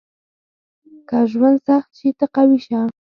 [1.09, 2.79] •که ژوند سخت شي، ته قوي شه.